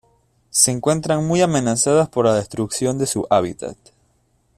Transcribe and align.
Se 0.49 0.71
encuentran 0.71 1.23
muy 1.27 1.43
amenazadas 1.43 2.09
por 2.09 2.25
la 2.25 2.33
destrucción 2.33 2.97
de 2.97 3.05
su 3.05 3.27
hábitat. 3.29 3.77